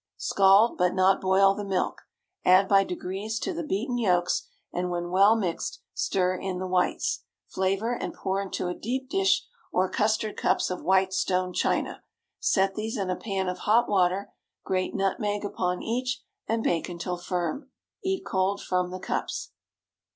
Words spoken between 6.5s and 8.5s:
the whites. Flavor, and pour